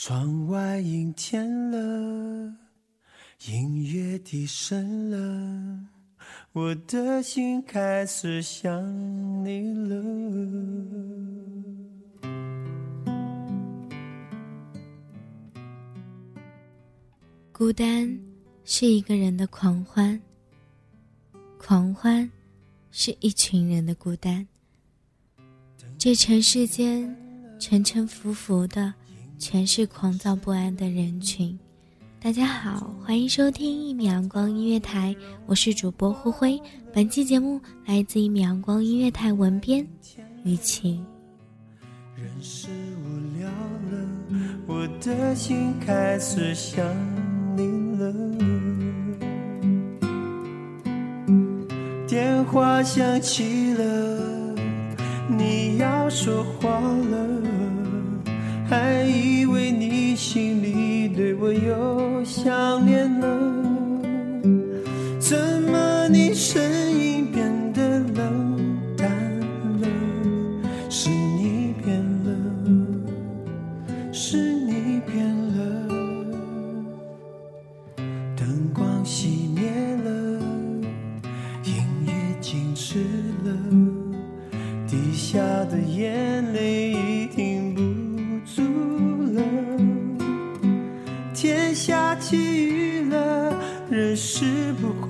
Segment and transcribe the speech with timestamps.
[0.00, 2.54] 窗外阴天了，
[3.48, 5.88] 音乐低声了，
[6.52, 8.80] 我的心开始想
[9.44, 10.00] 你了。
[17.50, 18.16] 孤单
[18.64, 20.22] 是一个人的狂欢，
[21.58, 22.30] 狂欢
[22.92, 24.46] 是一群人的孤单。
[25.98, 27.16] 这尘世间
[27.58, 28.94] 沉沉浮浮的，
[29.38, 31.56] 全是狂躁不安的人群。
[32.20, 35.14] 大家好，欢迎收听一米阳光音乐台，
[35.46, 36.60] 我是主播灰灰。
[36.92, 39.86] 本期节目来自一米阳光音乐台文编
[40.42, 41.04] 雨晴。
[42.16, 44.08] 人是无聊了，
[44.66, 46.84] 我的心开始想。
[52.08, 54.54] 电话响起了，
[55.28, 57.42] 你要说话了，
[58.66, 58.97] 还
[61.48, 63.17] 我有想念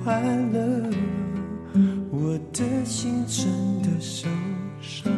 [0.09, 0.19] 快
[0.51, 0.89] 乐，
[2.09, 3.45] 我的心真
[3.83, 4.27] 的受
[4.81, 5.13] 伤。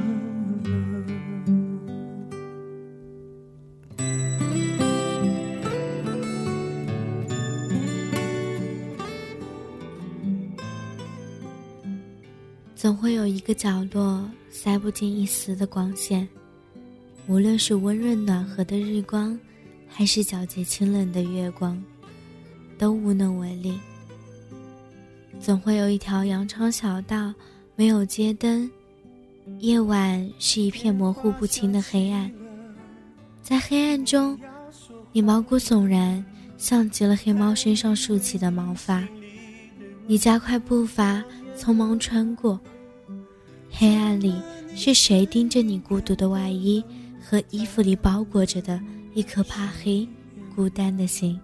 [12.76, 16.28] 总会有一个角落塞不进一丝的光线，
[17.28, 19.40] 无论是温润暖和的日光，
[19.88, 21.82] 还是皎洁清冷的月光，
[22.78, 23.80] 都无能为力。
[25.40, 27.34] 总会有一条羊肠小道，
[27.76, 28.70] 没有街灯，
[29.60, 32.32] 夜晚是一片模糊不清的黑暗。
[33.42, 34.40] 在黑暗中，
[35.12, 36.24] 你毛骨悚然，
[36.58, 39.08] 像极了黑猫身上竖起的毛发。
[40.06, 41.24] 你加快步伐，
[41.58, 42.60] 匆忙穿过。
[43.72, 44.36] 黑暗里，
[44.76, 46.84] 是谁盯着你孤独的外衣
[47.20, 48.80] 和衣服里包裹着的
[49.14, 50.08] 一颗怕黑、
[50.56, 51.40] 孤单的心？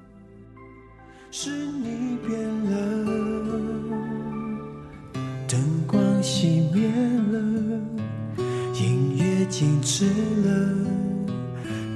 [1.29, 2.39] 是你变
[2.71, 2.71] 了，
[5.47, 6.87] 灯光熄灭
[7.31, 7.39] 了，
[8.73, 10.49] 音乐静止了，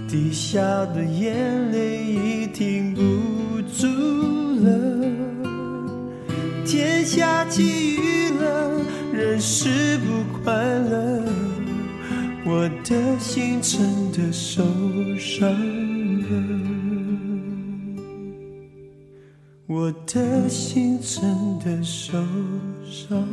[0.08, 3.02] 滴下的眼泪已停不
[3.78, 3.88] 住
[4.64, 4.70] 了，
[6.66, 8.82] 天下起雨了，
[9.14, 10.22] 人是不。
[10.44, 11.24] 快乐，
[12.44, 14.64] 我的心真的受
[15.16, 16.26] 伤了，
[19.92, 22.14] 我的心真的受
[22.86, 23.28] 伤了。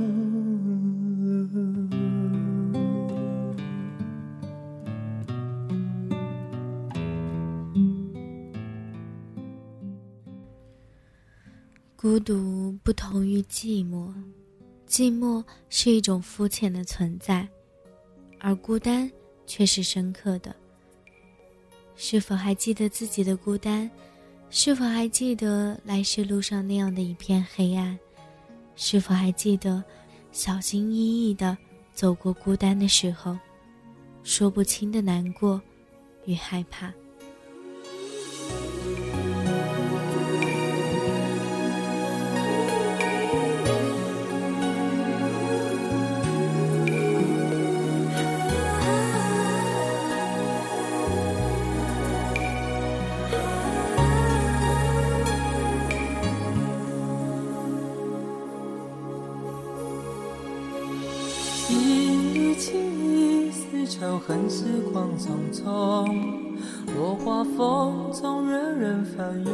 [11.94, 14.12] 孤独不同于寂寞。
[14.88, 17.48] 寂寞是一种肤浅的存在，
[18.40, 19.08] 而孤单
[19.46, 20.52] 却是深刻的。
[21.94, 23.88] 是否还记得自己的孤单？
[24.50, 27.98] 是否还记得来时路上那样的一片黑暗？
[28.76, 29.82] 是否还记得
[30.32, 31.56] 小心翼翼的
[31.92, 33.36] 走过孤单的时候，
[34.22, 35.60] 说不清的难过
[36.24, 36.92] 与害怕？
[64.48, 66.08] 时光匆匆，
[66.96, 69.50] 落花风中人人烦忧。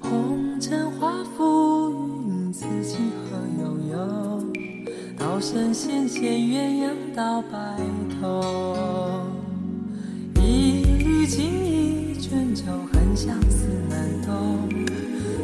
[0.00, 1.90] 红尘化浮
[2.26, 3.98] 云，此情何悠悠？
[5.18, 7.76] 道声仙仙鸳鸯到白
[8.18, 9.26] 头。
[10.36, 14.68] 一缕情意春秋恨，相思难懂。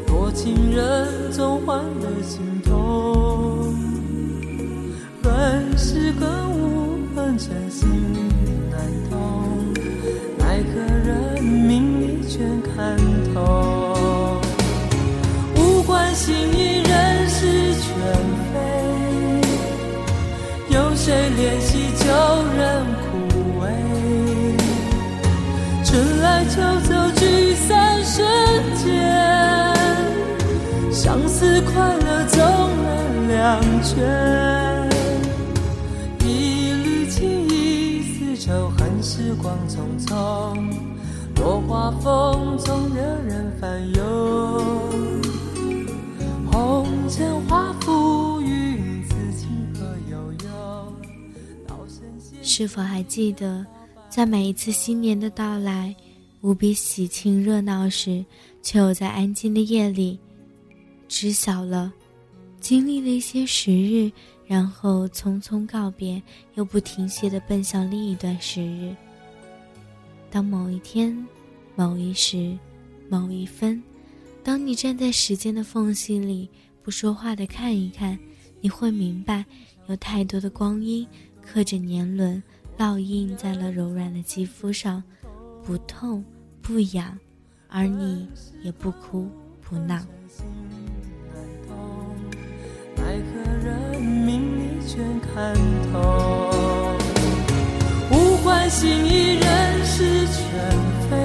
[0.06, 3.74] 多情人总换得心痛。
[5.22, 6.43] 恨是更
[7.36, 7.88] 真心
[8.70, 8.78] 难
[9.10, 9.74] 懂。
[10.38, 12.96] 奈何人命里全看
[13.34, 14.40] 透。
[15.56, 17.86] 无关心意，人事全
[18.52, 18.54] 非。
[20.68, 22.04] 有谁怜惜旧
[22.56, 22.62] 人
[23.02, 23.04] 枯
[23.60, 23.62] 萎？
[25.84, 26.54] 春来秋
[26.88, 28.24] 走，聚散瞬
[28.76, 28.84] 间。
[30.92, 32.84] 相思快乐走了
[33.28, 34.53] 两全。
[38.44, 40.70] 意丝绸恨，时光匆匆，
[41.36, 44.60] 落花风中惹人烦忧。
[46.52, 50.92] 红尘化浮云，此情何悠悠？
[51.66, 53.64] 道声仙是否还记得，
[54.10, 55.96] 在每一次新年的到来，
[56.42, 58.22] 无比喜庆热闹时，
[58.62, 60.18] 却又在安静的夜里，
[61.08, 61.90] 知晓了，
[62.60, 64.12] 经历了一些时日，
[64.46, 66.22] 然后匆匆告别，
[66.54, 68.94] 又不停歇地奔向另一段时日。
[70.30, 71.16] 当某一天、
[71.74, 72.58] 某一时、
[73.08, 73.82] 某一分，
[74.42, 76.50] 当你站在时间的缝隙里，
[76.82, 78.18] 不说话的看一看，
[78.60, 79.44] 你会明白，
[79.86, 81.06] 有太多的光阴
[81.40, 82.42] 刻着年轮，
[82.76, 85.02] 烙印在了柔软的肌肤上，
[85.62, 86.24] 不痛
[86.60, 87.18] 不痒，
[87.68, 88.28] 而你
[88.62, 89.28] 也不哭
[89.60, 90.04] 不闹。
[94.94, 95.52] 全看
[95.92, 96.94] 透。
[98.12, 100.40] 无关心意，人事全
[101.10, 101.16] 非。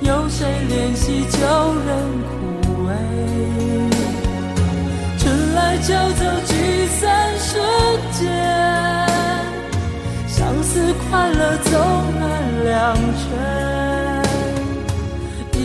[0.00, 1.38] 有谁怜惜旧
[1.86, 1.88] 人
[2.26, 2.28] 枯
[2.88, 2.90] 萎？
[5.16, 6.52] 春来秋走，聚
[6.88, 7.62] 散瞬
[8.18, 8.20] 间。
[10.26, 11.70] 相思快乐总
[12.18, 13.22] 难两全。
[15.54, 15.56] 一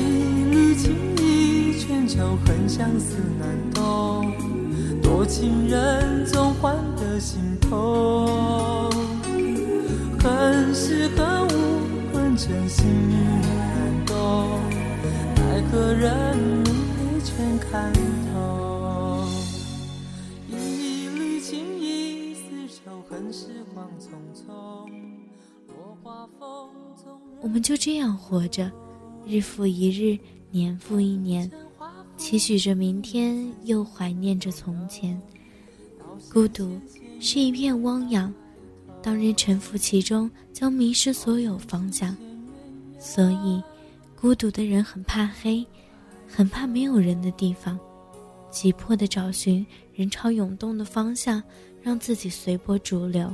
[0.51, 4.31] 缕情意，全球恨，相思难懂。
[5.15, 8.91] 多情人总换得心痛。
[10.19, 12.85] 恨是恨，无恨，真心
[13.41, 14.59] 难懂。
[15.37, 19.25] 奈何人命里全看透。
[20.49, 24.51] 一缕情意，丝绸恨，时光匆匆。
[25.69, 26.69] 落花风
[27.01, 28.69] 中我们就这样活着，
[29.25, 30.19] 日复一日，
[30.51, 31.49] 年复一年，
[32.17, 35.19] 期许着明天，又怀念着从前。
[36.31, 36.79] 孤独
[37.19, 38.33] 是一片汪洋，
[39.01, 42.15] 当人沉浮其中，将迷失所有方向。
[42.99, 43.61] 所以，
[44.19, 45.65] 孤独的人很怕黑，
[46.27, 47.77] 很怕没有人的地方，
[48.49, 51.43] 急迫地找寻人潮涌动的方向，
[51.83, 53.33] 让自己随波逐流。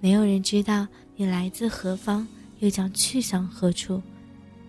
[0.00, 2.26] 没有人知道你来自何方，
[2.60, 4.02] 又将去向何处，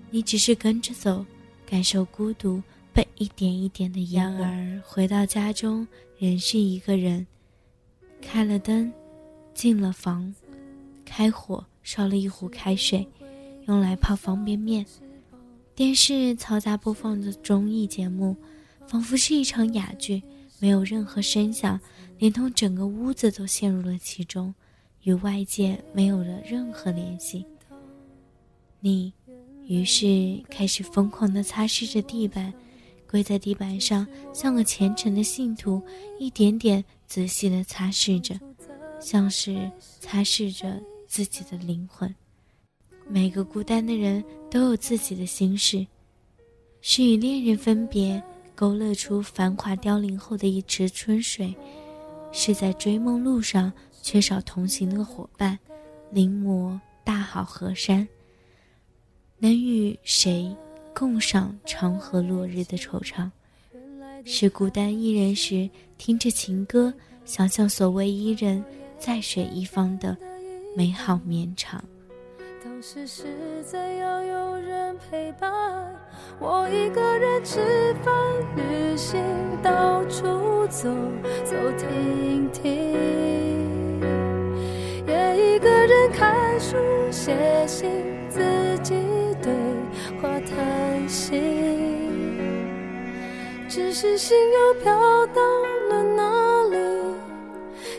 [0.09, 1.25] 你只是跟着走，
[1.65, 2.61] 感受孤独
[2.93, 4.49] 被一点一点的掩然。
[4.49, 7.25] 而回到家中，仍是一个人，
[8.21, 8.91] 开了灯，
[9.53, 10.33] 进了房，
[11.05, 13.07] 开火烧了一壶开水，
[13.67, 14.85] 用来泡方便面。
[15.73, 18.35] 电视嘈杂播放着综艺节目，
[18.85, 20.21] 仿佛是一场哑剧，
[20.59, 21.79] 没有任何声响，
[22.19, 24.53] 连同整个屋子都陷入了其中。
[25.03, 27.43] 与外界没有了任何联系。
[28.79, 29.11] 你，
[29.65, 32.53] 于是开始疯狂地擦拭着地板，
[33.11, 35.81] 跪在地板上，像个虔诚的信徒，
[36.17, 38.39] 一点点仔细地擦拭着，
[39.01, 42.13] 像是擦拭着自己的灵魂。
[43.09, 45.85] 每个孤单的人都有自己的心事，
[46.79, 48.23] 是与恋人分别，
[48.55, 51.53] 勾勒出繁华凋零后的一池春水，
[52.31, 53.71] 是在追梦路上。
[54.03, 55.59] 缺少同行的伙伴，
[56.09, 58.07] 临摹大好河山。
[59.37, 60.51] 能与谁
[60.93, 63.29] 共赏长河落日的惆怅？
[64.23, 65.67] 是孤单一人时，
[65.97, 66.93] 听着情歌，
[67.25, 68.63] 想象所谓伊人
[68.99, 70.15] 在水一方的
[70.75, 71.83] 美好绵长。
[72.63, 73.23] 当时实
[73.63, 75.51] 在要有人陪伴，
[76.39, 78.13] 我一个人吃饭、
[78.55, 79.19] 旅行，
[79.63, 80.87] 到处走
[81.43, 82.71] 走停停，
[85.07, 86.77] 也一个人看书、
[87.09, 87.89] 写信，
[88.29, 88.39] 自
[88.83, 88.93] 己
[89.41, 89.51] 对
[91.11, 91.41] 心。
[93.67, 94.93] 只是心又飘
[95.27, 95.41] 到
[95.89, 96.77] 了哪里？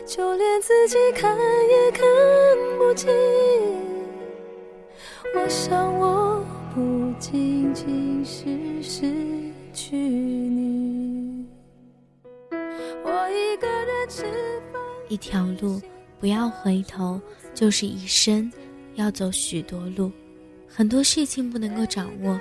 [0.05, 2.03] 就连自己看也看
[2.77, 3.09] 不清。
[5.35, 6.43] 我想，我
[6.75, 8.47] 不仅仅是
[8.81, 9.11] 失
[9.73, 11.47] 去你。
[13.03, 14.23] 我一个人吃
[14.71, 14.81] 饭。
[15.07, 15.81] 一条路，
[16.19, 17.19] 不要回头，
[17.53, 18.51] 就是一生
[18.95, 20.11] 要走许多路。
[20.67, 22.39] 很多事情不能够掌握，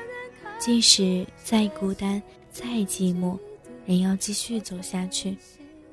[0.64, 3.36] 即使再孤单、再寂寞，
[3.84, 5.36] 仍要继续走下去，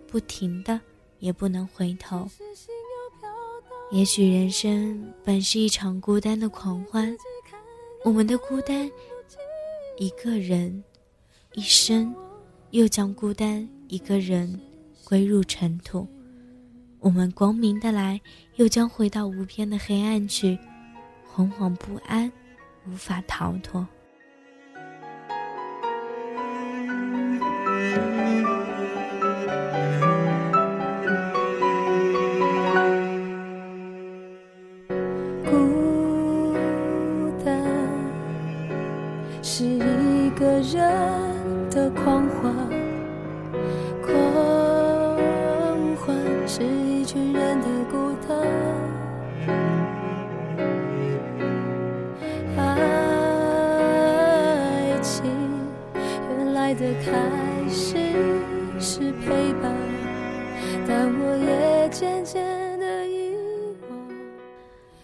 [0.06, 0.80] 不停的，
[1.18, 2.30] 也不能回头。
[3.90, 7.18] 也许人生本是一场孤单的狂欢，
[8.06, 8.88] 我们的孤单，
[9.98, 10.84] 一个人，
[11.56, 12.14] 一生，
[12.70, 14.62] 又将孤单一个人
[15.04, 16.08] 归入尘土。
[17.00, 18.22] 我们光明的来，
[18.58, 20.56] 又将回到无边的黑暗去，
[21.28, 22.32] 惶惶不安，
[22.88, 23.88] 无法逃脱。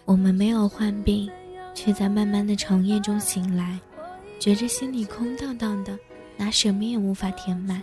[0.06, 1.30] 我们没有患病，
[1.74, 3.80] 却在漫漫的长夜中醒来，
[4.40, 5.98] 觉着心里空荡荡的，
[6.38, 7.82] 拿什么也无法填满。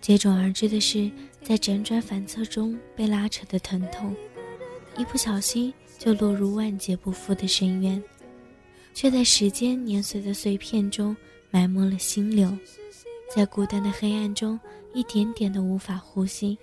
[0.00, 1.10] 接踵而至的是
[1.42, 4.16] 在辗转反侧中被拉扯的疼痛，
[4.96, 8.02] 一不小心就落入万劫不复的深渊，
[8.94, 11.14] 却在时间碾碎的碎片中
[11.50, 12.56] 埋没了心流。
[13.34, 14.58] 在孤单的黑暗中，
[14.94, 16.56] 一点点的无法呼吸。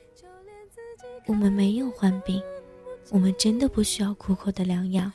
[1.28, 2.42] 我们没有患病，
[3.12, 5.10] 我们真的不需要苦口的良药，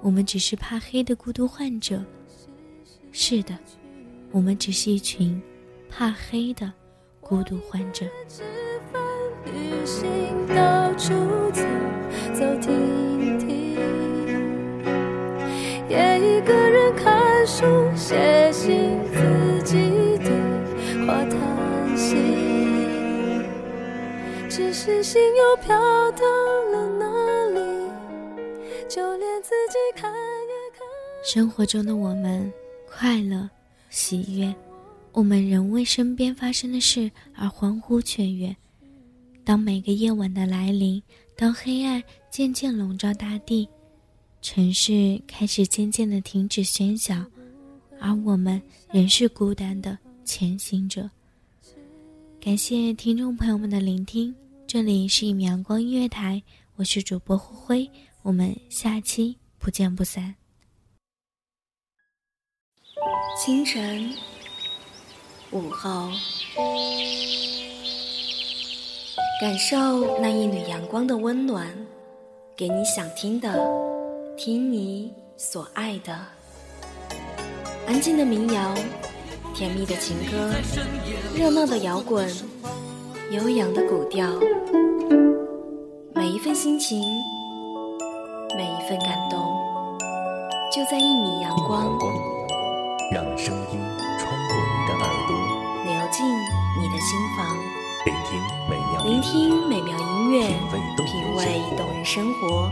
[0.00, 2.04] 我们只是怕黑的孤独患者。
[3.10, 3.56] 是的，
[4.30, 5.40] 我们只是一群
[5.88, 6.72] 怕黑的
[7.20, 8.06] 孤独患者。
[15.88, 17.64] 也一个人看书
[17.96, 18.96] 写信。
[24.48, 25.76] 只是心又飘
[26.12, 26.24] 到
[31.24, 32.50] 生活中的我们，
[32.88, 33.48] 快乐、
[33.90, 34.54] 喜悦，
[35.12, 38.54] 我们仍为身边发生的事而欢呼雀跃。
[39.44, 41.02] 当每个夜晚的来临，
[41.36, 43.68] 当黑暗渐渐笼罩大地，
[44.40, 47.24] 城市开始渐渐的停止喧嚣，
[48.00, 51.10] 而我们仍是孤单的前行者。
[52.40, 54.34] 感谢听众朋友们的聆听。
[54.66, 56.42] 这里是一米阳光音乐台，
[56.76, 57.90] 我是主播灰灰，
[58.26, 60.34] 我们下期不见不散。
[63.38, 64.12] 清晨，
[65.52, 66.10] 午后，
[69.40, 71.72] 感受那一缕阳光的温暖，
[72.56, 73.64] 给你想听的，
[74.36, 76.12] 听你所爱的，
[77.86, 78.74] 安静的民谣，
[79.54, 80.52] 甜蜜的情歌，
[81.36, 82.28] 热闹的摇滚。
[83.30, 84.28] 悠扬的古调，
[86.12, 87.00] 每一份心情，
[88.56, 89.38] 每一份感动，
[90.72, 91.92] 就在一米阳光。
[93.12, 93.78] 让声音
[94.18, 95.36] 穿过你的耳朵，
[95.84, 97.46] 流进你的心房。
[98.06, 100.46] 聆听美妙，聆听美妙音乐，
[101.04, 102.70] 品味动人生活。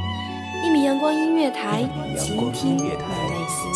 [0.64, 1.86] 一米阳光音乐台，
[2.18, 2.84] 倾听内
[3.44, 3.74] 心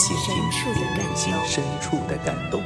[1.44, 2.62] 深处的感动。